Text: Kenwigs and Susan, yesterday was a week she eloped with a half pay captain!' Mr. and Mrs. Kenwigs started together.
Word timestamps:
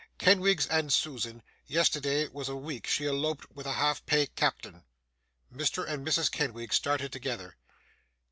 Kenwigs 0.17 0.65
and 0.65 0.91
Susan, 0.91 1.43
yesterday 1.67 2.27
was 2.29 2.49
a 2.49 2.55
week 2.55 2.87
she 2.87 3.05
eloped 3.05 3.47
with 3.51 3.67
a 3.67 3.73
half 3.73 4.03
pay 4.07 4.25
captain!' 4.25 4.81
Mr. 5.53 5.87
and 5.87 6.03
Mrs. 6.03 6.31
Kenwigs 6.31 6.75
started 6.75 7.11
together. 7.11 7.55